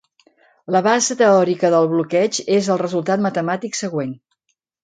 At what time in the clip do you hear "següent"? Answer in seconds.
3.83-4.21